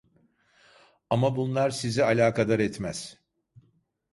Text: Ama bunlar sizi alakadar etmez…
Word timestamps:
Ama 1.09 1.35
bunlar 1.35 1.69
sizi 1.69 2.03
alakadar 2.05 2.59
etmez… 2.59 3.17